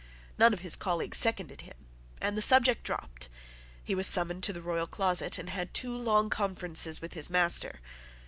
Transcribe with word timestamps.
None 0.39 0.51
of 0.51 0.61
his 0.61 0.75
colleagues 0.75 1.19
seconded 1.19 1.61
him; 1.61 1.85
and 2.19 2.35
the 2.35 2.41
subject 2.41 2.81
dropped. 2.83 3.29
He 3.83 3.93
was 3.93 4.07
summoned 4.07 4.41
to 4.45 4.51
the 4.51 4.63
royal 4.63 4.87
closet, 4.87 5.37
and 5.37 5.51
had 5.51 5.75
two 5.75 5.95
long 5.95 6.27
conferences 6.31 7.01
with 7.01 7.13
his 7.13 7.29
master. 7.29 7.81